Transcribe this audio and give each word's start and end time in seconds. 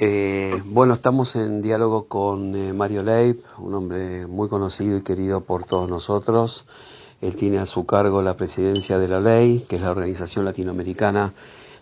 Eh, 0.00 0.60
bueno, 0.64 0.94
estamos 0.94 1.36
en 1.36 1.62
diálogo 1.62 2.08
con 2.08 2.56
eh, 2.56 2.72
Mario 2.72 3.04
Leib, 3.04 3.40
un 3.58 3.74
hombre 3.74 4.26
muy 4.26 4.48
conocido 4.48 4.96
y 4.98 5.02
querido 5.02 5.42
por 5.42 5.66
todos 5.66 5.88
nosotros. 5.88 6.66
Él 7.20 7.36
tiene 7.36 7.58
a 7.58 7.66
su 7.66 7.86
cargo 7.86 8.20
la 8.20 8.36
presidencia 8.36 8.98
de 8.98 9.06
la 9.06 9.20
ley, 9.20 9.64
que 9.68 9.76
es 9.76 9.82
la 9.82 9.92
organización 9.92 10.46
latinoamericana 10.46 11.32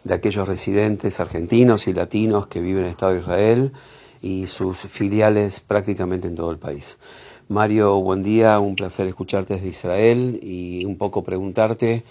de 0.05 0.13
aquellos 0.13 0.47
residentes 0.47 1.21
argentinos 1.21 1.89
y 1.89 1.95
latinos 1.95 2.49
que 2.49 2.61
viven 2.61 2.81
en 2.81 2.85
el 2.85 2.91
Estado 2.91 3.13
de 3.15 3.21
Israel 3.21 3.73
y 4.21 4.47
sus 4.47 4.81
filiales 4.81 5.61
prácticamente 5.61 6.29
en 6.29 6.35
todo 6.35 6.51
el 6.51 6.59
país. 6.59 6.99
Mario, 7.49 7.99
buen 8.03 8.23
día, 8.23 8.61
un 8.61 8.77
placer 8.77 9.07
escucharte 9.07 9.55
desde 9.55 9.69
Israel 9.69 10.39
y 10.43 10.85
un 10.85 10.99
poco 10.99 11.25
preguntarte 11.25 12.03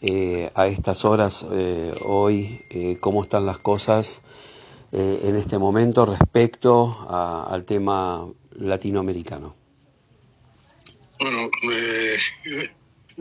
eh, 0.00 0.50
a 0.54 0.68
estas 0.68 1.04
horas 1.04 1.46
hoy 2.06 2.64
cómo 3.00 3.22
están 3.22 3.44
las 3.44 3.58
cosas 3.58 4.22
eh, 4.92 5.20
en 5.24 5.36
este 5.36 5.58
momento 5.58 6.06
respecto 6.06 7.06
a, 7.08 7.46
al 7.50 7.64
tema 7.64 8.26
latinoamericano. 8.58 9.54
Bueno, 11.20 11.50
eh, 11.72 12.18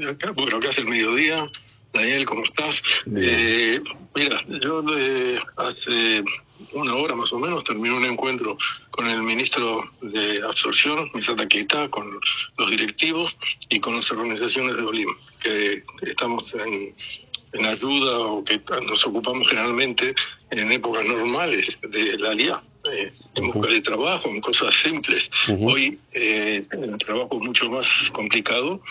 acá, 0.09 0.31
bueno, 0.31 0.57
acá 0.57 0.69
es 0.69 0.77
el 0.77 0.87
mediodía. 0.87 1.49
Daniel, 1.93 2.25
¿cómo 2.25 2.43
estás? 2.43 2.81
Eh, 3.15 3.81
mira, 4.15 4.41
yo 4.61 4.83
eh, 4.95 5.39
hace 5.57 6.23
una 6.73 6.95
hora 6.95 7.15
más 7.15 7.33
o 7.33 7.39
menos 7.39 7.63
terminé 7.63 7.95
un 7.95 8.05
encuentro 8.05 8.57
con 8.91 9.07
el 9.07 9.23
ministro 9.23 9.83
de 10.01 10.41
Absorción, 10.43 11.09
Misata 11.13 11.47
Keita, 11.47 11.89
con 11.89 12.19
los 12.57 12.69
directivos 12.69 13.37
y 13.69 13.79
con 13.79 13.95
las 13.95 14.11
organizaciones 14.11 14.75
de 14.77 14.83
Olim, 14.83 15.09
que 15.41 15.83
estamos 16.03 16.53
en, 16.53 16.93
en 17.53 17.65
ayuda 17.65 18.19
o 18.19 18.43
que 18.43 18.61
nos 18.87 19.05
ocupamos 19.05 19.47
generalmente 19.47 20.13
en 20.51 20.71
épocas 20.71 21.05
normales 21.05 21.77
de 21.81 22.17
la 22.17 22.33
LIA. 22.33 22.63
Eh, 22.89 23.11
en 23.35 23.51
busca 23.51 23.69
de 23.73 23.81
trabajo, 23.81 24.29
en 24.29 24.39
cosas 24.39 24.73
simples. 24.73 25.29
Uh 25.49 25.51
-huh. 25.51 25.73
Hoy 25.73 25.99
eh, 26.13 26.65
el 26.71 26.97
trabajo 26.97 27.29
es 27.33 27.45
mucho 27.45 27.69
más 27.69 27.85
complicado 28.13 28.81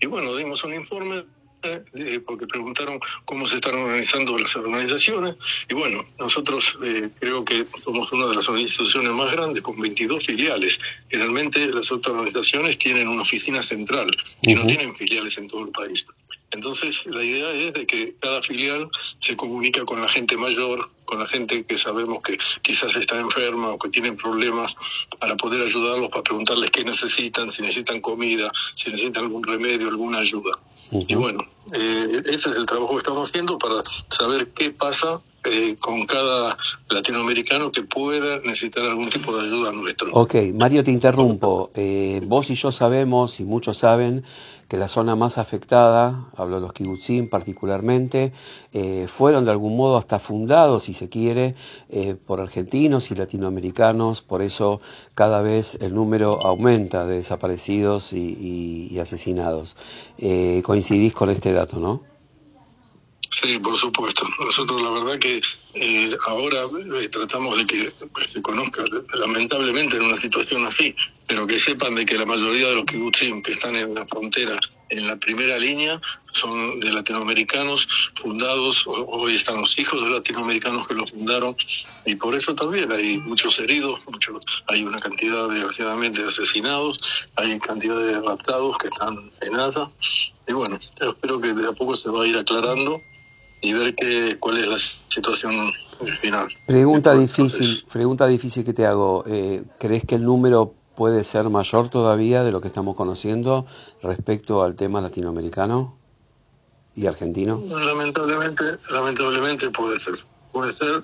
y 0.00 0.06
bueno, 0.06 0.34
dimos 0.36 0.64
un 0.64 0.74
informe 0.74 1.24
eh, 1.94 2.20
porque 2.24 2.46
preguntaron 2.46 3.00
cómo 3.24 3.46
se 3.46 3.56
están 3.56 3.74
organizando 3.74 4.38
las 4.38 4.54
organizaciones 4.54 5.36
y 5.68 5.74
bueno, 5.74 6.04
nosotros 6.18 6.76
eh, 6.84 7.08
creo 7.18 7.44
que 7.44 7.66
somos 7.84 8.12
una 8.12 8.26
de 8.26 8.36
las 8.36 8.48
instituciones 8.48 9.12
más 9.12 9.32
grandes 9.32 9.62
con 9.62 9.80
22 9.80 10.26
filiales. 10.26 10.78
Generalmente 11.08 11.66
las 11.66 11.90
otras 11.90 12.14
organizaciones 12.14 12.78
tienen 12.78 13.08
una 13.08 13.22
oficina 13.22 13.62
central 13.62 14.08
y 14.42 14.54
uh 14.54 14.58
-huh. 14.58 14.60
no 14.60 14.66
tienen 14.66 14.94
filiales 14.94 15.36
en 15.38 15.48
todo 15.48 15.64
el 15.64 15.70
país. 15.70 16.06
Entonces, 16.52 17.04
la 17.06 17.22
idea 17.22 17.50
es 17.50 17.74
de 17.74 17.86
que 17.86 18.14
cada 18.20 18.40
filial 18.40 18.88
se 19.18 19.36
comunica 19.36 19.84
con 19.84 20.00
la 20.00 20.08
gente 20.08 20.36
mayor, 20.36 20.90
con 21.04 21.18
la 21.18 21.26
gente 21.26 21.64
que 21.64 21.76
sabemos 21.76 22.22
que 22.22 22.38
quizás 22.62 22.94
está 22.94 23.18
enferma 23.18 23.70
o 23.70 23.78
que 23.78 23.88
tienen 23.88 24.16
problemas, 24.16 24.76
para 25.18 25.36
poder 25.36 25.62
ayudarlos, 25.62 26.08
para 26.08 26.22
preguntarles 26.22 26.70
qué 26.70 26.84
necesitan, 26.84 27.50
si 27.50 27.62
necesitan 27.62 28.00
comida, 28.00 28.50
si 28.74 28.90
necesitan 28.90 29.24
algún 29.24 29.42
remedio, 29.42 29.88
alguna 29.88 30.18
ayuda. 30.18 30.58
Uh 30.92 31.00
-huh. 31.00 31.04
Y 31.08 31.14
bueno, 31.14 31.42
eh, 31.72 32.22
ese 32.26 32.50
es 32.50 32.56
el 32.56 32.66
trabajo 32.66 32.92
que 32.92 32.98
estamos 32.98 33.28
haciendo 33.28 33.58
para 33.58 33.82
saber 34.10 34.48
qué 34.52 34.70
pasa 34.70 35.20
eh, 35.46 35.76
con 35.78 36.06
cada 36.06 36.56
latinoamericano 36.90 37.72
que 37.72 37.82
pueda 37.82 38.38
necesitar 38.40 38.84
algún 38.84 39.08
tipo 39.08 39.36
de 39.36 39.46
ayuda 39.46 39.72
nuestro. 39.72 40.10
Ok, 40.12 40.34
Mario, 40.54 40.84
te 40.84 40.90
interrumpo. 40.90 41.70
Eh, 41.74 42.20
vos 42.24 42.50
y 42.50 42.54
yo 42.54 42.72
sabemos, 42.72 43.40
y 43.40 43.44
muchos 43.44 43.78
saben, 43.78 44.24
que 44.68 44.76
la 44.76 44.88
zona 44.88 45.14
más 45.14 45.38
afectada, 45.38 46.28
hablo 46.36 46.56
de 46.56 46.62
los 46.62 46.72
kibutzim 46.72 47.28
particularmente, 47.28 48.32
eh, 48.72 49.06
fueron 49.08 49.44
de 49.44 49.52
algún 49.52 49.76
modo 49.76 49.96
hasta 49.96 50.18
fundados, 50.18 50.84
si 50.84 50.94
se 50.94 51.08
quiere, 51.08 51.54
eh, 51.88 52.16
por 52.16 52.40
argentinos 52.40 53.10
y 53.10 53.14
latinoamericanos, 53.14 54.22
por 54.22 54.42
eso 54.42 54.80
cada 55.14 55.40
vez 55.42 55.78
el 55.80 55.94
número 55.94 56.44
aumenta 56.44 57.06
de 57.06 57.18
desaparecidos 57.18 58.12
y, 58.12 58.18
y, 58.18 58.88
y 58.94 58.98
asesinados. 58.98 59.76
Eh, 60.18 60.62
coincidís 60.64 61.12
con 61.12 61.30
este 61.30 61.52
dato, 61.52 61.78
¿no? 61.78 62.15
Sí, 63.42 63.58
por 63.58 63.76
supuesto. 63.76 64.26
Nosotros 64.40 64.80
la 64.80 64.90
verdad 64.90 65.18
que 65.18 65.42
eh, 65.74 66.08
ahora 66.26 66.62
eh, 67.00 67.08
tratamos 67.10 67.58
de 67.58 67.66
que 67.66 67.92
pues, 68.10 68.30
se 68.32 68.40
conozca, 68.40 68.82
lamentablemente 69.12 69.96
en 69.96 70.04
una 70.04 70.16
situación 70.16 70.64
así, 70.64 70.94
pero 71.26 71.46
que 71.46 71.58
sepan 71.58 71.96
de 71.96 72.06
que 72.06 72.16
la 72.16 72.24
mayoría 72.24 72.68
de 72.68 72.76
los 72.76 72.86
kibutzim 72.86 73.42
que 73.42 73.52
están 73.52 73.76
en 73.76 73.94
la 73.94 74.06
frontera, 74.06 74.58
en 74.88 75.06
la 75.06 75.16
primera 75.16 75.58
línea, 75.58 76.00
son 76.32 76.80
de 76.80 76.90
latinoamericanos 76.90 77.86
fundados, 78.14 78.84
hoy 78.86 79.34
están 79.34 79.60
los 79.60 79.78
hijos 79.78 80.02
de 80.02 80.08
latinoamericanos 80.08 80.88
que 80.88 80.94
lo 80.94 81.06
fundaron, 81.06 81.54
y 82.06 82.14
por 82.14 82.34
eso 82.34 82.54
también 82.54 82.90
hay 82.90 83.18
muchos 83.18 83.58
heridos, 83.58 84.00
muchos, 84.10 84.46
hay 84.66 84.82
una 84.82 84.98
cantidad, 84.98 85.46
desgraciadamente, 85.50 86.22
de 86.22 86.28
asesinados, 86.28 87.28
hay 87.36 87.58
cantidad 87.58 87.98
de 87.98 88.18
raptados 88.18 88.78
que 88.78 88.86
están 88.86 89.30
en 89.42 89.56
Asa, 89.56 89.90
y 90.48 90.54
bueno, 90.54 90.78
espero 91.00 91.38
que 91.38 91.52
de 91.52 91.68
a 91.68 91.72
poco 91.72 91.96
se 91.96 92.08
va 92.08 92.22
a 92.22 92.26
ir 92.26 92.38
aclarando 92.38 93.02
y 93.66 93.72
ver 93.72 93.94
qué, 93.96 94.36
cuál 94.38 94.58
es 94.58 94.68
la 94.68 94.78
situación 94.78 95.72
final. 96.20 96.46
Pregunta 96.66 97.14
difícil, 97.14 97.84
pregunta 97.92 98.26
difícil 98.28 98.64
que 98.64 98.72
te 98.72 98.86
hago. 98.86 99.24
Eh, 99.26 99.64
¿Crees 99.80 100.04
que 100.04 100.14
el 100.14 100.24
número 100.24 100.74
puede 100.94 101.24
ser 101.24 101.50
mayor 101.50 101.88
todavía 101.88 102.44
de 102.44 102.52
lo 102.52 102.60
que 102.60 102.68
estamos 102.68 102.94
conociendo 102.94 103.66
respecto 104.02 104.62
al 104.62 104.76
tema 104.76 105.00
latinoamericano 105.00 105.96
y 106.94 107.06
argentino? 107.06 107.60
Lamentablemente, 107.66 108.64
lamentablemente 108.88 109.70
puede 109.70 109.98
ser. 109.98 110.14
Puede 110.52 110.72
ser 110.74 111.02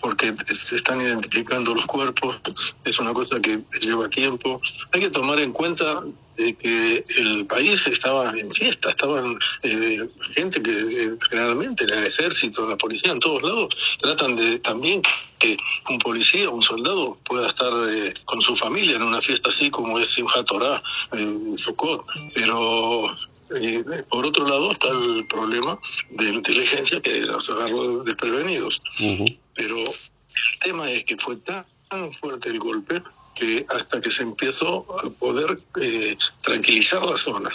porque 0.00 0.34
se 0.54 0.76
están 0.76 1.00
identificando 1.00 1.74
los 1.74 1.86
cuerpos, 1.86 2.40
es 2.84 2.98
una 2.98 3.12
cosa 3.12 3.40
que 3.40 3.60
lleva 3.80 4.08
tiempo. 4.08 4.60
Hay 4.92 5.00
que 5.00 5.10
tomar 5.10 5.38
en 5.40 5.52
cuenta 5.52 6.02
de 6.36 6.54
que 6.54 7.04
el 7.18 7.46
país 7.46 7.86
estaba 7.86 8.30
en 8.30 8.50
fiesta, 8.50 8.90
estaban 8.90 9.38
eh, 9.62 10.08
gente 10.34 10.62
que 10.62 10.70
eh, 10.70 11.16
generalmente 11.28 11.84
en 11.84 11.90
el 11.90 12.06
ejército, 12.06 12.66
la 12.68 12.76
policía, 12.76 13.12
en 13.12 13.20
todos 13.20 13.42
lados, 13.42 13.98
tratan 14.00 14.36
de 14.36 14.58
también 14.60 15.02
que 15.38 15.56
un 15.88 15.98
policía, 15.98 16.48
un 16.50 16.62
soldado 16.62 17.18
pueda 17.24 17.48
estar 17.48 17.72
eh, 17.90 18.14
con 18.24 18.40
su 18.40 18.56
familia 18.56 18.96
en 18.96 19.02
una 19.02 19.20
fiesta 19.20 19.50
así 19.50 19.70
como 19.70 19.98
es 19.98 20.08
Simchat 20.10 20.46
Torah, 20.46 20.82
en 21.12 21.58
Sukkot, 21.58 22.06
pero 22.34 23.16
eh, 23.50 24.04
por 24.08 24.26
otro 24.26 24.46
lado 24.46 24.70
está 24.70 24.88
el 24.88 25.26
problema 25.26 25.78
de 26.10 26.28
inteligencia 26.28 27.00
que 27.00 27.20
los 27.20 27.48
agarró 27.50 28.02
desprevenidos. 28.04 28.82
Uh 28.98 29.04
-huh. 29.04 29.38
Pero 29.54 29.78
el 29.78 30.58
tema 30.62 30.90
es 30.90 31.04
que 31.04 31.16
fue 31.16 31.36
tan 31.36 32.12
fuerte 32.12 32.48
el 32.48 32.58
golpe 32.58 33.02
que 33.34 33.66
hasta 33.68 34.00
que 34.00 34.10
se 34.10 34.22
empezó 34.22 34.84
a 35.04 35.10
poder 35.10 35.60
eh, 35.80 36.16
tranquilizar 36.42 37.04
la 37.04 37.16
zona 37.16 37.50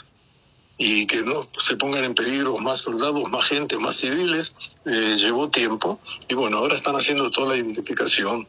y 0.77 1.07
que 1.07 1.21
no 1.23 1.41
se 1.59 1.77
pongan 1.77 2.03
en 2.03 2.15
peligro 2.15 2.57
más 2.57 2.81
soldados, 2.81 3.29
más 3.29 3.45
gente, 3.45 3.77
más 3.77 3.95
civiles, 3.97 4.53
eh, 4.85 5.15
llevó 5.17 5.49
tiempo. 5.49 5.99
Y 6.27 6.33
bueno, 6.35 6.57
ahora 6.57 6.75
están 6.75 6.95
haciendo 6.95 7.29
toda 7.31 7.49
la 7.49 7.57
identificación, 7.57 8.47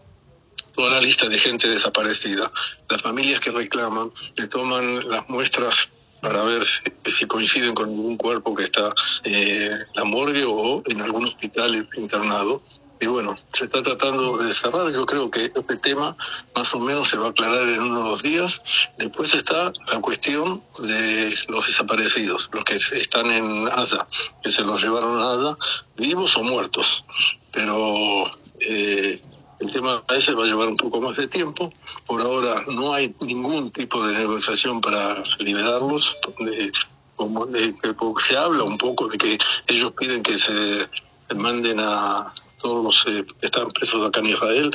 toda 0.74 0.90
la 0.92 1.00
lista 1.00 1.28
de 1.28 1.38
gente 1.38 1.68
desaparecida. 1.68 2.50
Las 2.88 3.02
familias 3.02 3.40
que 3.40 3.52
reclaman 3.52 4.10
le 4.34 4.48
toman 4.48 5.08
las 5.08 5.28
muestras 5.28 5.88
para 6.26 6.42
ver 6.42 6.64
si, 7.04 7.24
coinciden 7.26 7.72
con 7.72 7.88
algún 7.88 8.16
cuerpo 8.16 8.52
que 8.52 8.64
está 8.64 8.92
eh, 9.22 9.70
en 9.70 9.86
la 9.94 10.02
morgue 10.02 10.44
o 10.44 10.82
en 10.86 11.00
algún 11.00 11.22
hospital 11.22 11.88
internado. 11.96 12.62
Y 12.98 13.06
bueno, 13.06 13.36
se 13.52 13.66
está 13.66 13.80
tratando 13.80 14.36
de 14.38 14.52
cerrar. 14.52 14.90
Yo 14.90 15.06
creo 15.06 15.30
que 15.30 15.44
este 15.44 15.76
tema 15.76 16.16
más 16.56 16.74
o 16.74 16.80
menos 16.80 17.08
se 17.08 17.16
va 17.16 17.26
a 17.26 17.30
aclarar 17.30 17.68
en 17.68 17.80
unos 17.80 18.22
días. 18.22 18.60
Después 18.98 19.34
está 19.34 19.72
la 19.92 20.00
cuestión 20.00 20.64
de 20.80 21.32
los 21.46 21.64
desaparecidos, 21.64 22.50
los 22.52 22.64
que 22.64 22.74
están 22.74 23.30
en 23.30 23.68
Asa, 23.68 24.08
que 24.42 24.50
se 24.50 24.62
los 24.62 24.82
llevaron 24.82 25.20
a 25.20 25.32
Asa, 25.34 25.58
vivos 25.96 26.36
o 26.36 26.42
muertos. 26.42 27.04
Pero 27.52 28.24
eh, 28.58 29.22
el 29.60 29.72
tema 29.72 30.02
ese 30.08 30.34
va 30.34 30.44
a 30.44 30.46
llevar 30.46 30.68
un 30.68 30.76
poco 30.76 31.00
más 31.00 31.16
de 31.16 31.26
tiempo. 31.26 31.72
Por 32.06 32.20
ahora 32.20 32.62
no 32.68 32.92
hay 32.92 33.14
ningún 33.20 33.70
tipo 33.70 34.06
de 34.06 34.18
negociación 34.18 34.80
para 34.80 35.22
liberarlos. 35.38 36.16
Como 37.16 37.46
se 38.26 38.36
habla 38.36 38.64
un 38.64 38.76
poco 38.76 39.08
de 39.08 39.16
que 39.16 39.38
ellos 39.68 39.92
piden 39.92 40.22
que 40.22 40.38
se 40.38 40.88
manden 41.34 41.80
a 41.80 42.32
todos 42.58 42.84
los 42.84 43.14
eh, 43.14 43.24
que 43.40 43.46
están 43.46 43.68
presos 43.68 44.06
acá 44.06 44.20
en 44.20 44.26
Israel 44.26 44.70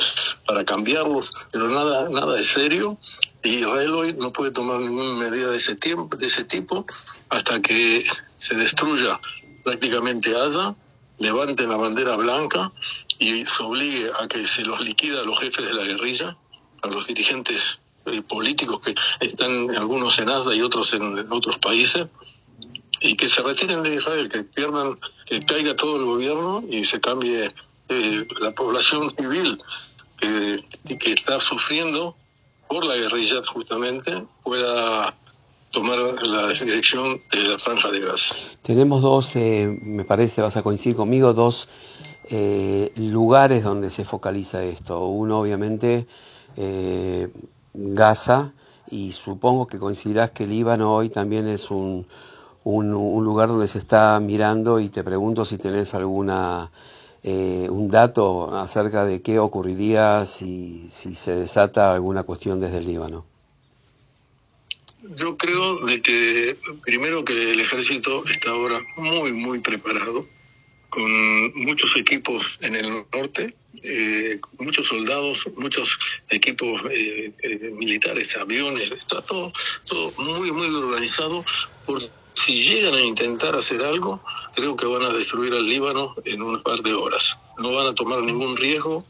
para 0.46 0.64
cambiarlos, 0.64 1.30
pero 1.50 1.68
nada, 1.68 2.08
nada 2.08 2.34
de 2.34 2.44
serio. 2.44 2.98
Israel 3.42 3.94
hoy 3.94 4.14
no 4.14 4.32
puede 4.32 4.52
tomar 4.52 4.80
ninguna 4.80 5.14
medida 5.14 5.50
de 5.50 5.56
ese 5.56 5.74
tiempo, 5.74 6.16
de 6.16 6.26
ese 6.26 6.44
tipo, 6.44 6.86
hasta 7.28 7.60
que 7.60 8.04
se 8.38 8.54
destruya 8.54 9.20
prácticamente 9.64 10.30
Gaza, 10.30 10.74
levanten 11.22 11.68
la 11.68 11.76
bandera 11.76 12.16
blanca 12.16 12.72
y 13.18 13.46
se 13.46 13.62
obligue 13.62 14.10
a 14.20 14.26
que 14.26 14.46
se 14.46 14.62
los 14.64 14.80
liquida 14.80 15.20
a 15.20 15.24
los 15.24 15.38
jefes 15.38 15.64
de 15.64 15.72
la 15.72 15.84
guerrilla, 15.84 16.36
a 16.82 16.88
los 16.88 17.06
dirigentes 17.06 17.80
eh, 18.06 18.20
políticos 18.22 18.80
que 18.80 18.94
están 19.20 19.70
algunos 19.76 20.18
en 20.18 20.26
Gaza 20.26 20.52
y 20.54 20.60
otros 20.60 20.92
en, 20.92 21.32
otros 21.32 21.58
países, 21.58 22.08
y 23.00 23.16
que 23.16 23.28
se 23.28 23.42
retiren 23.42 23.82
de 23.82 23.94
Israel, 23.94 24.28
que 24.28 24.42
pierdan, 24.42 24.98
que 25.26 25.40
caiga 25.40 25.74
todo 25.74 25.96
el 25.96 26.04
gobierno 26.04 26.64
y 26.68 26.84
se 26.84 27.00
cambie 27.00 27.52
eh, 27.88 28.26
la 28.40 28.50
población 28.52 29.10
civil 29.16 29.58
que 30.20 31.12
está 31.12 31.40
sufriendo 31.40 32.16
por 32.68 32.84
la 32.84 32.94
guerrilla 32.94 33.42
justamente 33.44 34.24
pueda 34.44 35.14
tomar 35.72 35.98
la 36.22 36.48
dirección 36.48 37.20
de 37.32 37.42
la 37.42 37.58
franja 37.58 37.90
de 37.90 38.00
gas. 38.00 38.58
Tenemos 38.62 39.02
dos, 39.02 39.34
eh, 39.36 39.78
me 39.82 40.04
parece, 40.04 40.42
vas 40.42 40.56
a 40.56 40.62
coincidir 40.62 40.96
conmigo, 40.96 41.32
dos 41.32 41.68
eh, 42.30 42.92
lugares 42.96 43.64
donde 43.64 43.90
se 43.90 44.04
focaliza 44.04 44.62
esto. 44.62 45.06
Uno, 45.06 45.40
obviamente, 45.40 46.06
eh, 46.56 47.28
Gaza, 47.74 48.52
y 48.90 49.12
supongo 49.12 49.66
que 49.66 49.78
coincidirás 49.78 50.30
que 50.30 50.46
Líbano 50.46 50.94
hoy 50.94 51.08
también 51.08 51.48
es 51.48 51.70
un, 51.70 52.06
un, 52.64 52.94
un 52.94 53.24
lugar 53.24 53.48
donde 53.48 53.66
se 53.66 53.78
está 53.78 54.20
mirando 54.20 54.78
y 54.78 54.88
te 54.88 55.02
pregunto 55.02 55.44
si 55.44 55.58
tenés 55.58 55.94
alguna 55.94 56.70
eh, 57.22 57.68
un 57.70 57.88
dato 57.88 58.54
acerca 58.54 59.04
de 59.04 59.22
qué 59.22 59.38
ocurriría 59.38 60.26
si, 60.26 60.88
si 60.90 61.14
se 61.14 61.36
desata 61.36 61.94
alguna 61.94 62.24
cuestión 62.24 62.60
desde 62.60 62.78
el 62.78 62.86
Líbano. 62.86 63.31
Yo 65.02 65.36
creo 65.36 65.76
de 65.84 66.00
que 66.00 66.56
primero 66.84 67.24
que 67.24 67.50
el 67.50 67.60
ejército 67.60 68.24
está 68.26 68.50
ahora 68.50 68.80
muy 68.96 69.32
muy 69.32 69.58
preparado 69.58 70.26
con 70.90 71.54
muchos 71.54 71.96
equipos 71.96 72.58
en 72.60 72.76
el 72.76 73.04
norte, 73.12 73.54
eh, 73.82 74.38
muchos 74.58 74.86
soldados, 74.86 75.48
muchos 75.56 75.98
equipos 76.28 76.82
eh, 76.90 77.32
eh, 77.42 77.72
militares, 77.74 78.36
aviones, 78.36 78.92
está 78.92 79.22
todo, 79.22 79.52
todo 79.86 80.12
muy 80.18 80.52
muy 80.52 80.66
organizado 80.66 81.44
por 81.86 82.00
si 82.34 82.62
llegan 82.62 82.94
a 82.94 83.00
intentar 83.00 83.56
hacer 83.56 83.82
algo, 83.82 84.22
creo 84.54 84.76
que 84.76 84.86
van 84.86 85.02
a 85.02 85.12
destruir 85.12 85.52
al 85.52 85.68
Líbano 85.68 86.14
en 86.24 86.42
un 86.42 86.62
par 86.62 86.80
de 86.82 86.92
horas. 86.92 87.38
No 87.58 87.72
van 87.72 87.86
a 87.88 87.94
tomar 87.94 88.22
ningún 88.22 88.56
riesgo, 88.56 89.04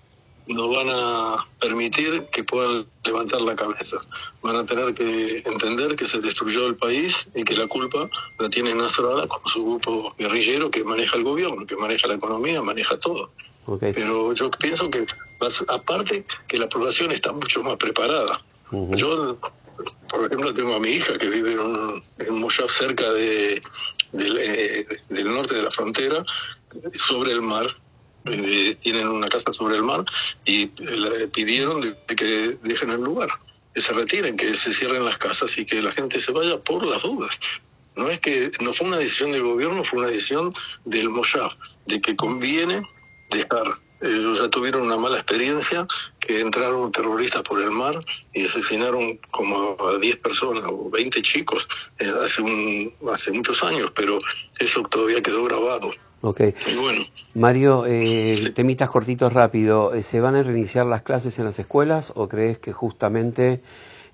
no 0.47 0.69
van 0.69 0.89
a 0.91 1.47
permitir 1.61 2.25
que 2.33 2.45
puedan 2.45 2.87
levantar 3.05 3.41
la 3.43 3.55
cabeza. 3.55 3.99
Van 4.43 4.57
a 4.57 4.67
tener 4.67 4.95
que 4.95 5.43
entender 5.45 5.97
que 5.97 6.05
se 6.05 6.21
destruyó 6.21 6.67
el 6.67 6.77
país 6.77 7.15
y 7.35 7.45
que 7.45 7.57
la 7.57 7.67
culpa 7.67 8.09
la 8.39 8.51
tiene 8.51 8.75
Nasrallah 8.75 9.29
con 9.29 9.41
su 9.47 9.65
grupo 9.65 10.15
guerrillero 10.19 10.71
que 10.71 10.85
maneja 10.85 11.17
el 11.17 11.25
gobierno, 11.25 11.67
que 11.67 11.77
maneja 11.77 12.09
la 12.09 12.15
economía, 12.15 12.61
maneja 12.63 12.99
todo. 12.99 13.31
Okay. 13.67 13.93
Pero 13.93 14.33
yo 14.33 14.51
pienso 14.51 14.91
que, 14.91 15.07
aparte, 15.69 16.25
que 16.49 16.59
la 16.59 16.69
población 16.69 17.13
está 17.13 17.33
mucho 17.33 17.63
más 17.63 17.77
preparada. 17.77 18.41
Uh 18.73 18.89
-huh. 18.89 18.97
Yo 18.97 19.39
por 20.09 20.27
ejemplo, 20.27 20.53
tengo 20.53 20.75
a 20.75 20.81
mi 20.81 20.91
hija 20.91 21.17
que 21.19 21.29
vive 21.29 21.53
en 21.53 21.61
un, 21.61 22.03
en 22.19 22.33
un 22.33 22.51
cerca 22.51 23.11
de, 23.13 23.61
de, 24.13 24.27
eh, 24.39 24.87
del 25.09 25.33
norte 25.33 25.55
de 25.55 25.63
la 25.63 25.71
frontera, 25.71 26.25
sobre 26.95 27.33
el 27.33 27.43
mar. 27.43 27.67
Eh, 28.27 28.77
tienen 28.83 29.09
una 29.09 29.29
casa 29.29 29.53
sobre 29.53 29.77
el 29.77 29.83
mar 29.83 30.05
y 30.45 30.71
le 30.81 31.29
pidieron 31.29 31.81
de, 31.81 31.95
de 32.07 32.17
que 32.17 32.59
dejen 32.63 32.91
el 32.91 33.01
lugar, 33.01 33.31
que 33.75 33.83
se 33.83 33.93
retiren, 33.93 34.37
que 34.37 34.55
se 34.55 34.73
cierren 34.73 35.05
las 35.05 35.19
casas 35.19 35.57
y 35.59 35.65
que 35.65 35.83
la 35.83 35.93
gente 35.93 36.21
se 36.21 36.33
vaya 36.33 36.59
por 36.59 36.85
las 36.85 37.03
dudas. 37.03 37.39
No 37.97 38.09
es 38.09 38.21
que 38.21 38.51
no 38.61 38.73
fue 38.73 38.87
una 38.87 38.99
decisión 38.99 39.33
del 39.33 39.43
gobierno, 39.43 39.85
fue 39.85 39.99
una 39.99 40.09
decisión 40.09 40.53
del 40.85 41.11
Moshav, 41.11 41.53
de 41.87 42.01
que 42.01 42.17
conviene 42.17 42.83
dejar 43.31 43.79
ellos 44.03 44.41
ya 44.41 44.49
tuvieron 44.49 44.83
una 44.83 44.97
mala 44.97 45.19
experiencia, 45.19 45.87
que 46.19 46.41
entraron 46.41 46.91
terroristas 46.91 47.43
por 47.43 47.63
el 47.63 47.71
mar 47.71 47.99
y 48.33 48.45
asesinaron 48.45 49.19
como 49.31 49.77
a 49.81 49.99
10 49.99 50.17
personas 50.17 50.65
o 50.67 50.91
20 50.91 51.23
chicos 51.23 51.69
eh, 52.01 52.13
hace, 52.25 52.43
un, 52.43 52.93
hace 53.13 53.31
muchos 53.31 53.63
años, 53.63 53.93
pero 53.95 54.19
eso 54.59 54.83
todavía 54.83 55.23
quedó 55.23 55.45
grabado. 55.45 55.93
Ok. 56.23 56.41
Y 56.71 56.77
bueno. 56.77 57.03
Mario, 57.35 57.85
eh, 57.87 58.53
temitas 58.55 58.89
cortitos 58.89 59.33
rápido. 59.33 59.93
¿Se 60.03 60.21
van 60.21 60.35
a 60.37 60.43
reiniciar 60.43 60.87
las 60.87 61.03
clases 61.03 61.39
en 61.39 61.45
las 61.45 61.59
escuelas 61.59 62.13
o 62.17 62.29
crees 62.29 62.59
que 62.59 62.73
justamente 62.73 63.61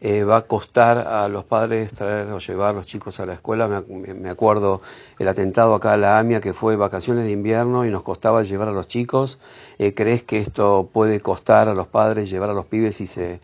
eh, 0.01 0.23
va 0.23 0.37
a 0.37 0.43
costar 0.43 0.99
a 0.99 1.29
los 1.29 1.45
padres 1.45 1.93
traer 1.93 2.31
o 2.31 2.39
llevar 2.39 2.71
a 2.71 2.73
los 2.73 2.87
chicos 2.87 3.19
a 3.19 3.27
la 3.27 3.35
escuela. 3.35 3.67
Me, 3.67 4.15
me, 4.15 4.29
acuerdo 4.29 4.81
el 5.19 5.27
atentado 5.27 5.75
acá 5.75 5.95
a 5.95 5.97
la 5.97 6.21
AMIA 6.21 6.41
que 6.41 6.53
fue 6.53 6.77
vacaciones 6.77 7.25
de 7.25 7.33
invierno 7.33 7.85
y 7.85 7.91
nos 7.91 8.05
costaba 8.05 8.45
llevar 8.45 8.69
a 8.69 8.73
los 8.73 8.87
chicos. 8.87 9.41
Eh, 9.79 9.95
¿Crees 9.95 10.23
que 10.23 10.39
esto 10.39 10.89
puede 10.93 11.21
costar 11.21 11.69
a 11.69 11.75
los 11.75 11.89
padres 11.89 12.31
llevar 12.31 12.51
a 12.51 12.55
los 12.55 12.67
pibes 12.67 12.97
si 12.97 13.09
se 13.09 13.41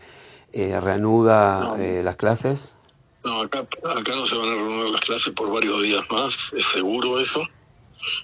eh, 0.53 0.79
reanuda 0.79 1.75
no. 1.77 2.03
las 2.03 2.15
clases? 2.15 2.77
No, 3.25 3.41
acá, 3.41 3.59
acá 3.59 4.15
no 4.15 4.25
se 4.25 4.37
van 4.37 4.47
a 4.47 4.55
reanudar 4.55 4.89
las 4.91 5.01
clases 5.01 5.33
por 5.33 5.51
varios 5.51 5.81
días 5.81 6.03
más, 6.09 6.37
es 6.55 6.65
seguro 6.71 7.19
eso. 7.19 7.45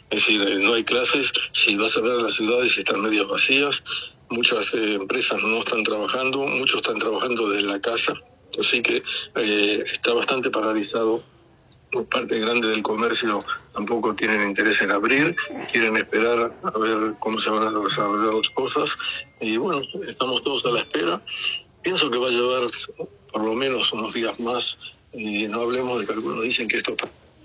Es 0.10 0.20
decir, 0.20 0.60
no 0.60 0.74
hay 0.74 0.84
clases, 0.84 1.32
si 1.54 1.76
vas 1.76 1.96
a 1.98 2.02
ver 2.02 2.16
las 2.16 2.34
ciudades 2.34 2.78
están 2.78 3.02
medias 3.02 3.28
vacías, 3.28 3.84
muchas 4.30 4.74
eh, 4.74 4.96
empresas 4.96 5.42
no 5.44 5.60
están 5.60 5.84
trabajando, 5.84 6.40
muchos 6.40 6.78
están 6.78 7.00
trabajando 7.00 7.50
desde 7.50 7.68
la 7.68 7.80
casa, 7.80 8.14
así 8.60 8.82
que 8.82 9.04
eh, 9.36 9.84
está 9.86 10.14
bastante 10.14 10.50
paralizado. 10.50 11.24
Por 11.92 12.06
parte 12.06 12.40
grande 12.40 12.70
del 12.70 12.82
comercio 12.82 13.40
tampoco 13.74 14.16
tienen 14.16 14.48
interés 14.48 14.82
en 14.82 14.92
abrir, 14.92 15.36
quieren 15.74 15.98
esperar 15.98 16.54
a 16.64 16.80
ver 16.80 17.16
cómo 17.20 17.38
se 17.38 17.50
van 17.50 17.64
a 17.64 17.80
desarrollar 17.80 18.34
las 18.34 18.50
cosas 18.52 18.98
y 19.42 19.58
bueno, 19.58 19.82
estamos 20.08 20.42
todos 20.42 20.66
a 20.66 20.70
la 20.70 20.80
espera. 20.80 21.22
Pienso 21.82 22.10
que 22.10 22.18
va 22.18 22.28
a 22.28 22.32
llevar 22.32 22.72
por 23.34 23.44
lo 23.44 23.54
menos 23.56 23.92
unos 23.92 24.14
días 24.14 24.40
más 24.40 24.78
y 25.12 25.48
no 25.48 25.64
hablemos 25.64 26.00
de 26.00 26.06
que 26.06 26.14
algunos 26.14 26.44
dicen 26.44 26.70
que 26.70 26.78
esto 26.78 26.96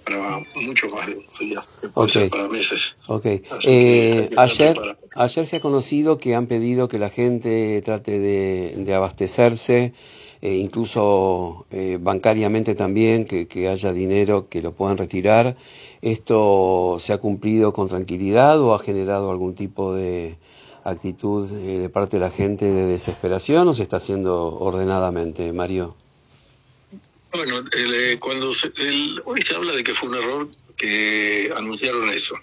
para 0.07 0.41
mucho 0.63 0.89
más 0.89 1.07
de 1.07 1.19
días, 1.41 1.69
okay. 1.95 2.29
para 2.29 2.47
meses. 2.49 2.95
Okay. 3.09 3.43
Eh, 3.65 4.31
ayer, 4.37 4.97
ayer 5.17 5.47
se 5.47 5.57
ha 5.57 5.61
conocido 5.61 6.19
que 6.19 6.37
han 6.37 6.47
pedido 6.47 6.87
que 6.87 6.99
la 6.99 7.11
gente 7.11 7.83
trate 7.85 8.21
de, 8.21 8.75
de 8.77 8.95
abastecerse, 8.95 9.95
eh, 10.43 10.55
incluso 10.55 11.67
eh, 11.73 11.99
bancariamente 12.01 12.77
también, 12.77 13.25
que, 13.25 13.49
que, 13.49 13.69
haya 13.69 13.93
dinero 13.93 14.49
que 14.49 14.63
lo 14.63 14.73
puedan 14.73 14.97
retirar. 14.97 15.57
¿Esto 16.03 16.99
se 17.01 17.13
ha 17.13 17.19
cumplido 17.19 17.73
con 17.73 17.89
tranquilidad 17.89 18.61
o 18.61 18.75
ha 18.75 18.79
generado 18.79 19.33
algún 19.33 19.57
tipo 19.57 19.93
de 19.93 20.37
actitud 20.85 21.51
eh, 21.51 21.79
de 21.79 21.89
parte 21.89 22.19
de 22.19 22.21
la 22.21 22.31
gente 22.31 22.65
de 22.65 22.87
desesperación 22.87 23.67
o 23.67 23.75
se 23.75 23.83
está 23.83 23.97
haciendo 23.97 24.57
ordenadamente, 24.57 25.53
Mario? 25.53 25.97
Bueno, 27.37 27.59
el, 27.73 27.95
eh, 27.95 28.19
cuando 28.19 28.55
se, 28.55 28.73
el, 28.79 29.21
hoy 29.27 29.43
se 29.43 29.55
habla 29.55 29.75
de 29.75 29.85
que 29.85 29.93
fue 29.93 30.09
un 30.09 30.15
error 30.15 30.49
que 30.79 31.53
anunciaron 31.55 32.09
eso, 32.09 32.35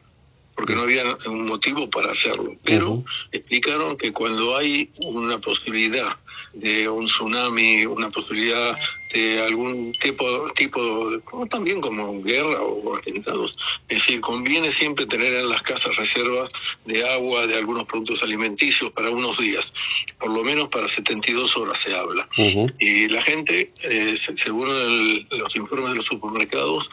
porque 0.55 0.75
no 0.75 0.83
había 0.83 1.17
un 1.25 1.45
motivo 1.47 1.89
para 1.89 2.11
hacerlo, 2.11 2.51
pero 2.63 2.91
uh 2.91 3.03
-huh. 3.03 3.27
explicaron 3.31 3.97
que 3.97 4.13
cuando 4.13 4.55
hay 4.55 4.91
una 4.99 5.39
posibilidad 5.41 6.15
de 6.53 6.87
un 6.87 7.05
tsunami, 7.05 7.85
una 7.85 8.09
posibilidad 8.09 8.77
de 9.13 9.41
algún 9.41 9.91
tipo, 9.93 10.51
tipo 10.55 10.81
como 11.23 11.45
también 11.47 11.81
como 11.81 12.21
guerra 12.21 12.61
o 12.61 12.95
atentados, 12.95 13.57
es 13.87 13.99
decir, 13.99 14.21
conviene 14.21 14.71
siempre 14.71 15.05
tener 15.05 15.33
en 15.33 15.49
las 15.49 15.61
casas 15.61 15.95
reservas 15.95 16.49
de 16.85 17.07
agua, 17.07 17.45
de 17.47 17.55
algunos 17.55 17.85
productos 17.85 18.23
alimenticios 18.23 18.91
para 18.91 19.09
unos 19.11 19.37
días, 19.37 19.73
por 20.19 20.31
lo 20.31 20.43
menos 20.43 20.69
para 20.69 20.87
72 20.87 21.55
horas 21.57 21.79
se 21.79 21.95
habla. 21.95 22.27
Uh 22.37 22.41
-huh. 22.41 22.73
Y 22.79 23.07
la 23.07 23.21
gente, 23.21 23.71
eh, 23.83 24.15
según 24.35 24.69
el, 24.69 25.27
los 25.29 25.55
informes 25.55 25.89
de 25.89 25.95
los 25.95 26.05
supermercados, 26.05 26.89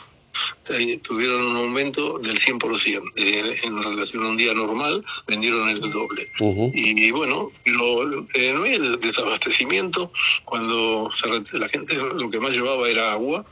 eh, 0.68 0.98
tuvieron 0.98 1.42
un 1.42 1.56
aumento 1.56 2.18
del 2.18 2.38
100%. 2.38 3.12
Eh, 3.16 3.60
en 3.62 3.82
relación 3.82 4.24
a 4.24 4.28
un 4.28 4.36
día 4.36 4.54
normal, 4.54 5.00
vendieron 5.26 5.68
el 5.68 5.80
doble. 5.80 6.28
Uh 6.40 6.54
-huh. 6.54 6.70
Y 6.74 7.10
bueno, 7.10 7.50
lo, 7.64 8.26
eh, 8.34 8.52
no 8.54 8.64
hay 8.64 8.74
el 8.74 9.00
desabastecimiento. 9.00 10.12
Cuando 10.44 11.10
se, 11.12 11.58
la 11.58 11.68
gente 11.68 11.94
lo 11.94 12.30
que 12.30 12.40
más 12.40 12.52
llevaba 12.52 12.88
era 12.88 13.12
agua. 13.12 13.44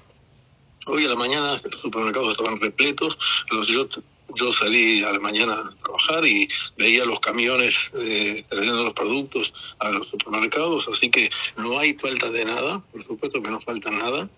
Hoy 0.87 1.05
a 1.05 1.09
la 1.09 1.17
mañana 1.17 1.53
los 1.53 1.81
supermercados 1.81 2.33
estaban 2.33 2.61
repletos. 2.61 3.19
Los, 3.51 3.69
yo, 3.69 3.89
yo 4.35 4.53
salí 4.53 5.03
a 5.03 5.13
la 5.13 5.19
mañana 5.19 5.55
a 5.55 5.83
trabajar 5.83 6.27
y 6.27 6.49
veía 6.77 7.05
los 7.05 7.21
camiones 7.21 7.75
eh, 7.95 8.45
trayendo 8.49 8.85
los 8.85 8.93
productos 8.93 9.53
a 9.79 9.91
los 9.91 10.09
supermercados, 10.09 10.89
así 10.89 11.11
que 11.11 11.31
no 11.57 11.79
hay 11.79 11.95
falta 11.95 12.31
de 12.31 12.45
nada, 12.45 12.83
por 12.93 13.07
supuesto 13.07 13.43
que 13.43 13.51
no 13.51 13.61
falta 13.61 13.91
nada. 13.91 14.29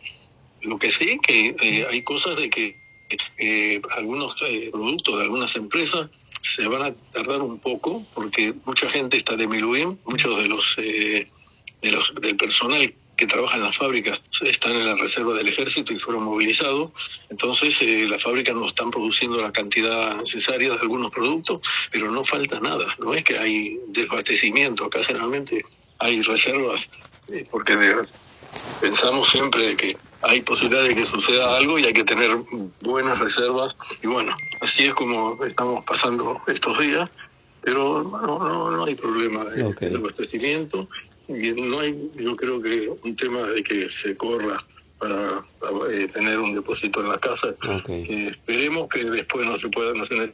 Lo 0.62 0.78
que 0.78 0.90
sí 0.90 1.18
que 1.22 1.54
eh, 1.60 1.86
hay 1.88 2.02
cosas 2.02 2.36
de 2.36 2.50
que 2.50 2.76
eh, 3.38 3.80
algunos 3.96 4.36
eh, 4.42 4.68
productos 4.70 5.18
de 5.18 5.24
algunas 5.24 5.54
empresas 5.56 6.08
se 6.42 6.66
van 6.66 6.82
a 6.82 6.94
tardar 7.12 7.42
un 7.42 7.58
poco 7.58 8.06
porque 8.14 8.54
mucha 8.64 8.88
gente 8.90 9.16
está 9.16 9.36
de 9.36 9.46
Miluim, 9.46 9.98
muchos 10.04 10.38
de 10.38 10.48
los, 10.48 10.76
de 10.76 11.26
los 11.82 12.14
del 12.20 12.36
personal 12.36 12.94
que 13.20 13.26
trabaja 13.26 13.56
en 13.56 13.64
las 13.64 13.76
fábricas 13.76 14.22
están 14.40 14.72
en 14.72 14.86
la 14.86 14.96
reserva 14.96 15.34
del 15.34 15.46
ejército 15.46 15.92
y 15.92 15.98
fueron 15.98 16.24
movilizados. 16.24 16.90
Entonces, 17.28 17.76
eh, 17.82 18.06
las 18.08 18.22
fábricas 18.22 18.54
no 18.54 18.66
están 18.66 18.90
produciendo 18.90 19.42
la 19.42 19.52
cantidad 19.52 20.16
necesaria 20.16 20.70
de 20.70 20.80
algunos 20.80 21.10
productos, 21.10 21.60
pero 21.92 22.10
no 22.10 22.24
falta 22.24 22.58
nada. 22.60 22.96
No 22.98 23.12
es 23.12 23.22
que 23.22 23.38
hay 23.38 23.78
desabastecimiento. 23.88 24.86
Acá 24.86 25.04
generalmente 25.04 25.62
hay 25.98 26.22
reservas, 26.22 26.88
eh, 27.30 27.44
porque 27.50 27.76
de, 27.76 28.06
pensamos 28.80 29.28
siempre 29.28 29.68
de 29.68 29.76
que 29.76 29.96
hay 30.22 30.42
posibilidad 30.42 30.84
de 30.84 30.94
que 30.94 31.06
suceda 31.06 31.56
algo 31.56 31.78
y 31.78 31.84
hay 31.84 31.92
que 31.92 32.04
tener 32.04 32.36
buenas 32.82 33.18
reservas. 33.18 33.74
Y 34.02 34.06
bueno, 34.06 34.36
así 34.60 34.84
es 34.84 34.94
como 34.94 35.42
estamos 35.44 35.84
pasando 35.84 36.40
estos 36.46 36.78
días. 36.78 37.10
pero 37.62 38.02
no, 38.02 38.38
no, 38.38 38.70
no 38.70 38.84
hay 38.84 38.94
problema 38.94 39.44
de, 39.44 39.72
de 39.72 39.96
abastecimiento 39.96 40.88
y 41.28 41.52
no 41.52 41.80
hay, 41.80 42.10
yo 42.16 42.34
creo 42.34 42.60
que 42.60 42.90
un 43.02 43.16
tema 43.16 43.42
de 43.42 43.62
que 43.62 43.88
se 43.90 44.16
corra 44.16 44.58
para, 44.98 45.44
eh, 45.90 46.08
tener 46.12 46.38
un 46.38 46.54
depósito 46.54 47.00
en 47.00 47.08
la 47.08 47.18
casa. 47.18 47.54
que 47.86 48.28
esperemos 48.28 48.88
que 48.88 49.04
después 49.04 49.46
no 49.46 49.58
se 49.58 49.68
pueda, 49.68 49.94
no 49.94 50.04
se 50.04 50.32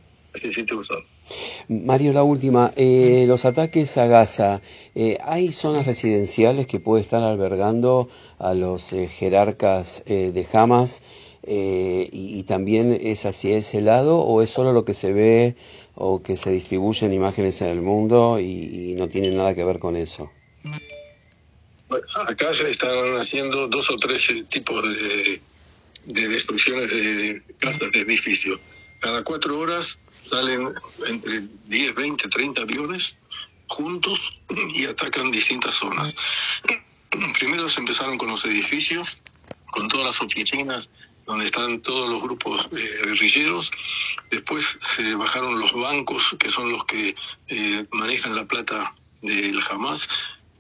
Mario, 1.69 2.13
la 2.13 2.23
última. 2.23 2.73
Eh, 2.77 3.25
los 3.27 3.45
ataques 3.45 3.97
a 3.99 4.07
Gaza, 4.07 4.61
eh, 4.95 5.19
¿hay 5.23 5.53
zonas 5.53 5.87
residenciales 5.87 6.67
que 6.67 6.81
puede 6.81 7.03
estar 7.03 7.23
albergando 7.23 8.09
a 8.39 8.55
los 8.55 8.93
eh, 8.93 9.09
jerarcas 9.09 10.03
eh, 10.07 10.33
de 10.33 10.47
Hamas? 10.53 11.03
Y, 11.49 12.09
y, 12.11 12.43
también 12.43 12.91
es 12.91 13.25
hacia 13.25 13.57
ese 13.57 13.81
lado 13.81 14.19
o 14.19 14.43
es 14.43 14.51
solo 14.51 14.73
lo 14.73 14.85
que 14.85 14.95
se 14.95 15.13
ve 15.13 15.55
o 15.95 16.21
que 16.21 16.37
se 16.37 16.51
distribuyen 16.51 17.13
imágenes 17.13 17.63
en 17.63 17.69
el 17.69 17.83
mundo 17.83 18.41
y, 18.41 18.91
y 18.91 18.95
no 18.97 19.09
tiene 19.09 19.31
nada 19.31 19.55
que 19.55 19.63
ver 19.63 19.79
con 19.79 19.95
eso? 19.95 20.33
Acá 22.27 22.53
se 22.53 22.71
están 22.71 23.17
haciendo 23.17 23.69
dos 23.69 23.89
o 23.91 23.97
tres 23.97 24.29
tipos 24.49 24.83
de, 24.83 25.41
de 26.07 26.29
destrucciones 26.29 26.91
de 26.91 27.43
casas, 27.59 27.93
de 27.93 28.01
edificios. 28.01 28.59
Cada 29.01 29.23
cuatro 29.23 29.59
horas 29.59 29.99
salen 30.29 30.73
entre 31.07 31.43
10, 31.67 31.95
20, 31.95 32.29
30 32.29 32.63
aviones 32.63 33.17
juntos 33.69 34.43
y 34.75 34.87
atacan 34.87 35.31
distintas 35.31 35.75
zonas. 35.75 36.15
Primero 37.39 37.69
se 37.69 37.81
empezaron 37.81 38.19
con 38.19 38.29
los 38.29 38.45
edificios, 38.45 39.23
con 39.67 39.89
todas 39.89 40.07
las 40.07 40.21
oficinas 40.21 40.91
donde 41.27 41.47
están 41.47 41.81
todos 41.81 42.09
los 42.09 42.23
grupos 42.23 42.69
eh, 42.73 43.01
guerrilleros. 43.05 43.71
Después 44.31 44.79
se 44.95 45.15
bajaron 45.17 45.59
los 45.59 45.73
bancos, 45.73 46.37
que 46.39 46.51
son 46.51 46.71
los 46.71 46.85
que 46.85 47.15
eh, 47.49 47.87
manejan 47.91 48.37
la 48.37 48.47
plata 48.47 48.95
del 49.23 49.61
Hamas. 49.69 50.09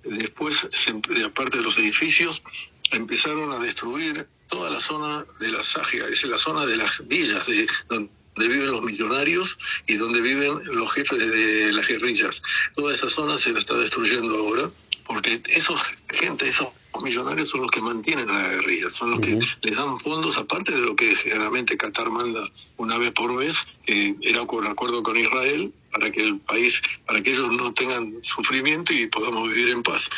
Después, 0.03 0.67
se, 0.73 1.25
aparte 1.25 1.59
de 1.59 1.63
los 1.63 1.79
edificios, 1.79 2.43
empezaron 2.91 3.53
a 3.53 3.59
destruir 3.59 4.29
toda 4.49 4.71
la 4.71 4.81
zona 4.81 5.25
de 5.41 5.51
la 5.51 5.63
Sagia, 5.63 6.07
es 6.09 6.23
la 6.25 6.39
zona 6.39 6.67
de 6.67 6.77
las 6.77 7.07
villas, 7.07 7.47
de 7.47 7.67
donde 7.89 8.11
viven 8.37 8.71
los 8.71 8.83
millonarios 8.83 9.59
y 9.87 9.95
donde 9.95 10.21
viven 10.21 10.61
los 10.67 10.93
jefes 10.93 11.19
de 11.19 11.73
las 11.73 11.87
guerrillas. 11.87 12.43
Toda 12.75 12.95
esa 12.95 13.09
zona 13.09 13.39
se 13.39 13.53
la 13.53 13.61
está 13.61 13.75
destruyendo 13.75 14.37
ahora, 14.37 14.71
porque 15.07 15.41
esos 15.49 15.81
gente, 16.09 16.49
esos 16.49 16.69
millonarios 17.03 17.51
son 17.51 17.63
los 17.63 17.71
que 17.71 17.81
mantienen 17.81 18.29
a 18.31 18.43
la 18.43 18.49
guerrilla, 18.49 18.91
son 18.91 19.11
los 19.11 19.19
uh 19.19 19.23
-huh. 19.23 19.39
que 19.61 19.69
les 19.69 19.77
dan 19.77 19.99
fondos, 20.01 20.37
aparte 20.37 20.73
de 20.73 20.81
lo 20.81 20.97
que 20.97 21.15
generalmente 21.17 21.77
Qatar 21.77 22.11
manda 22.11 22.43
una 22.77 22.99
vez 22.99 23.13
por 23.13 23.33
mes, 23.33 23.55
que 23.85 24.15
era 24.23 24.47
con 24.47 24.67
acuerdo 24.67 25.03
con 25.03 25.17
Israel, 25.17 25.73
para 25.93 26.11
que 26.11 26.23
el 26.23 26.39
país, 26.41 26.81
para 27.07 27.23
que 27.23 27.33
ellos 27.33 27.51
no 27.53 27.73
tengan 27.73 28.15
sufrimiento 28.23 28.93
y 28.93 29.07
podamos 29.07 29.49
vivir 29.49 29.71
en 29.71 29.83
paz. 29.83 30.09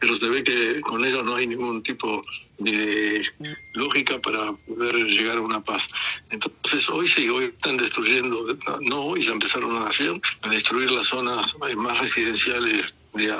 Pero 0.00 0.16
se 0.16 0.28
ve 0.28 0.42
que 0.42 0.80
con 0.80 1.04
ellos 1.04 1.24
no 1.24 1.36
hay 1.36 1.46
ningún 1.46 1.82
tipo 1.82 2.22
de 2.58 3.26
lógica 3.74 4.18
para 4.20 4.52
poder 4.52 4.94
llegar 4.94 5.38
a 5.38 5.40
una 5.40 5.60
paz. 5.62 5.88
Entonces 6.30 6.88
hoy 6.88 7.08
sí, 7.08 7.28
hoy 7.28 7.46
están 7.46 7.76
destruyendo, 7.76 8.46
no 8.82 9.02
hoy, 9.02 9.24
ya 9.24 9.32
empezaron 9.32 9.76
a 9.76 9.88
hacer, 9.88 10.20
a 10.42 10.48
destruir 10.50 10.90
las 10.90 11.06
zonas 11.06 11.54
más 11.76 11.98
residenciales 11.98 12.94
de 13.14 13.34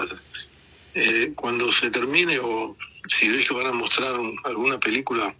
eh, 0.94 1.32
cuando 1.34 1.70
se 1.70 1.90
termine 1.90 2.38
o 2.40 2.76
si 3.08 3.28
ves 3.28 3.46
que 3.46 3.54
van 3.54 3.66
a 3.66 3.72
mostrar 3.72 4.18
un, 4.18 4.36
alguna 4.44 4.80
película 4.80 5.34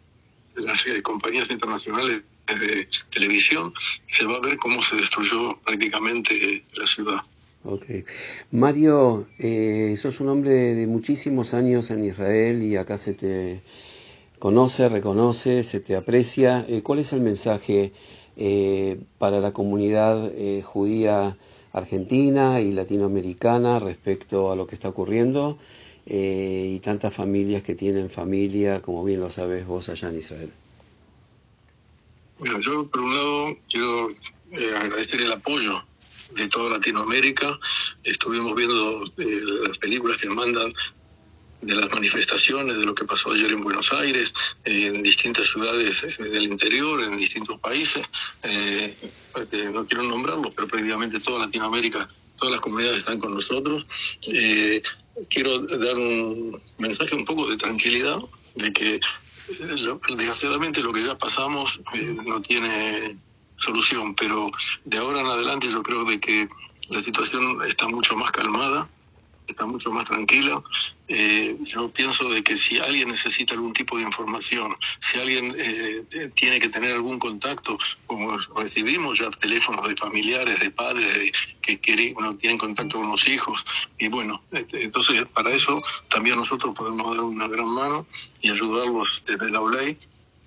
de 0.54 0.62
las 0.62 0.86
eh, 0.86 1.02
compañías 1.02 1.50
internacionales 1.50 2.22
de 2.46 2.88
televisión, 3.10 3.72
se 4.06 4.24
va 4.24 4.36
a 4.36 4.40
ver 4.40 4.56
cómo 4.56 4.82
se 4.82 4.96
destruyó 4.96 5.58
prácticamente 5.64 6.64
la 6.74 6.86
ciudad. 6.86 7.20
Ok. 7.64 7.84
Mario, 8.52 9.26
eh, 9.38 9.96
sos 9.98 10.20
un 10.20 10.28
hombre 10.28 10.74
de 10.74 10.86
muchísimos 10.86 11.54
años 11.54 11.90
en 11.90 12.04
Israel 12.04 12.62
y 12.62 12.76
acá 12.76 12.96
se 12.98 13.14
te 13.14 13.62
conoce, 14.38 14.88
reconoce, 14.88 15.64
se 15.64 15.80
te 15.80 15.96
aprecia. 15.96 16.64
Eh, 16.68 16.82
¿Cuál 16.82 17.00
es 17.00 17.12
el 17.12 17.20
mensaje 17.20 17.92
eh, 18.36 19.00
para 19.18 19.40
la 19.40 19.52
comunidad 19.52 20.30
eh, 20.36 20.62
judía 20.62 21.36
argentina 21.72 22.60
y 22.60 22.70
latinoamericana 22.70 23.80
respecto 23.80 24.52
a 24.52 24.56
lo 24.56 24.66
que 24.68 24.76
está 24.76 24.88
ocurriendo 24.88 25.58
eh, 26.06 26.74
y 26.76 26.78
tantas 26.78 27.12
familias 27.12 27.64
que 27.64 27.74
tienen 27.74 28.10
familia, 28.10 28.80
como 28.80 29.02
bien 29.02 29.18
lo 29.18 29.30
sabes 29.30 29.66
vos 29.66 29.88
allá 29.88 30.10
en 30.10 30.18
Israel? 30.18 30.52
Bueno, 32.38 32.60
yo 32.60 32.86
por 32.86 33.00
un 33.00 33.14
lado 33.14 33.56
quiero 33.68 34.08
agradecer 34.76 35.20
el 35.20 35.32
apoyo 35.32 35.82
de 36.34 36.48
toda 36.48 36.70
Latinoamérica. 36.70 37.58
Estuvimos 38.04 38.54
viendo 38.54 39.04
eh, 39.18 39.40
las 39.66 39.78
películas 39.78 40.16
que 40.18 40.28
mandan 40.28 40.72
de 41.60 41.74
las 41.74 41.90
manifestaciones, 41.90 42.76
de 42.76 42.84
lo 42.84 42.94
que 42.94 43.04
pasó 43.04 43.32
ayer 43.32 43.50
en 43.50 43.62
Buenos 43.62 43.92
Aires, 43.92 44.32
eh, 44.64 44.86
en 44.86 45.02
distintas 45.02 45.46
ciudades 45.46 46.04
eh, 46.04 46.22
del 46.22 46.44
interior, 46.44 47.02
en 47.02 47.16
distintos 47.16 47.58
países. 47.60 48.06
No 49.72 49.86
quiero 49.86 50.04
nombrarlos, 50.04 50.54
pero 50.54 50.68
previamente 50.68 51.20
toda 51.20 51.46
Latinoamérica, 51.46 52.08
todas 52.36 52.52
las 52.52 52.60
comunidades 52.60 52.98
están 52.98 53.18
con 53.18 53.34
nosotros. 53.34 53.84
Quiero 55.30 55.58
dar 55.60 55.96
un 55.96 56.60
mensaje 56.78 57.14
un 57.14 57.24
poco 57.24 57.50
de 57.50 57.56
tranquilidad, 57.56 58.18
de 58.54 58.72
que 58.72 59.00
desgraciadamente 60.08 60.82
lo 60.82 60.92
que 60.92 61.04
ya 61.04 61.16
pasamos 61.16 61.80
no 62.24 62.40
tiene 62.42 63.16
solución, 63.58 64.14
pero 64.14 64.50
de 64.84 64.98
ahora 64.98 65.20
en 65.20 65.26
adelante 65.26 65.68
yo 65.68 65.82
creo 65.82 66.04
de 66.04 66.20
que 66.20 66.48
la 66.88 67.02
situación 67.02 67.58
está 67.66 67.86
mucho 67.88 68.16
más 68.16 68.32
calmada, 68.32 68.88
está 69.46 69.66
mucho 69.66 69.90
más 69.90 70.04
tranquila. 70.04 70.62
Eh, 71.08 71.56
yo 71.62 71.90
pienso 71.90 72.28
de 72.28 72.42
que 72.42 72.56
si 72.56 72.78
alguien 72.78 73.08
necesita 73.08 73.54
algún 73.54 73.72
tipo 73.72 73.96
de 73.96 74.04
información, 74.04 74.76
si 75.00 75.18
alguien 75.18 75.54
eh, 75.56 76.30
tiene 76.34 76.60
que 76.60 76.68
tener 76.68 76.92
algún 76.92 77.18
contacto, 77.18 77.78
como 78.06 78.38
recibimos 78.56 79.18
ya 79.18 79.30
teléfonos 79.30 79.88
de 79.88 79.96
familiares, 79.96 80.60
de 80.60 80.70
padres 80.70 81.14
de, 81.14 81.32
que 81.62 81.78
quieren, 81.78 82.14
bueno, 82.14 82.36
tienen 82.36 82.58
contacto 82.58 82.98
con 82.98 83.10
los 83.10 83.26
hijos, 83.26 83.64
y 83.98 84.08
bueno, 84.08 84.42
este, 84.52 84.84
entonces 84.84 85.26
para 85.28 85.50
eso 85.50 85.80
también 86.08 86.36
nosotros 86.36 86.74
podemos 86.74 87.16
dar 87.16 87.24
una 87.24 87.48
gran 87.48 87.68
mano 87.68 88.06
y 88.40 88.50
ayudarlos 88.50 89.22
desde 89.26 89.50
la 89.50 89.62
ley 89.62 89.96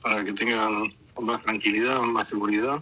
para 0.01 0.23
que 0.23 0.33
tengan 0.33 0.93
más 1.19 1.41
tranquilidad, 1.43 2.01
más 2.01 2.27
seguridad 2.27 2.81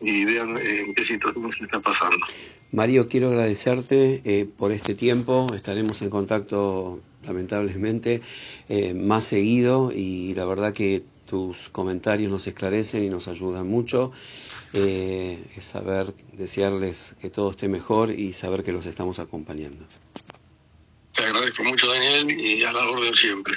y 0.00 0.24
vean 0.24 0.56
en 0.58 0.94
qué 0.94 1.04
situación 1.04 1.52
se 1.52 1.64
está 1.64 1.80
pasando. 1.80 2.24
Mario, 2.72 3.08
quiero 3.08 3.28
agradecerte 3.28 4.22
eh, 4.24 4.46
por 4.46 4.72
este 4.72 4.94
tiempo. 4.94 5.48
Estaremos 5.54 6.00
en 6.02 6.10
contacto, 6.10 7.00
lamentablemente, 7.24 8.22
eh, 8.68 8.94
más 8.94 9.24
seguido 9.24 9.92
y 9.94 10.34
la 10.34 10.46
verdad 10.46 10.72
que 10.72 11.02
tus 11.26 11.68
comentarios 11.68 12.30
nos 12.30 12.46
esclarecen 12.46 13.04
y 13.04 13.10
nos 13.10 13.28
ayudan 13.28 13.68
mucho. 13.68 14.12
Eh, 14.72 15.38
es 15.56 15.64
saber, 15.64 16.14
desearles 16.32 17.16
que 17.20 17.28
todo 17.28 17.50
esté 17.50 17.68
mejor 17.68 18.10
y 18.10 18.32
saber 18.32 18.62
que 18.62 18.72
los 18.72 18.86
estamos 18.86 19.18
acompañando. 19.18 19.84
Te 21.14 21.24
agradezco 21.24 21.64
mucho, 21.64 21.88
Daniel, 21.92 22.40
y 22.40 22.62
a 22.62 22.72
la 22.72 22.88
orden 22.88 23.14
siempre. 23.14 23.54